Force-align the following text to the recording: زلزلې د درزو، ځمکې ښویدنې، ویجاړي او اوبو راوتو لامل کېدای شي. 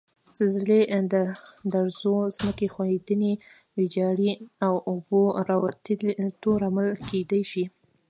زلزلې 0.37 0.81
د 1.13 1.15
درزو، 1.73 2.15
ځمکې 2.37 2.67
ښویدنې، 2.73 3.33
ویجاړي 3.77 4.31
او 4.65 4.73
اوبو 4.89 5.21
راوتو 5.49 6.51
لامل 6.61 6.87
کېدای 7.09 7.43
شي. 7.51 7.63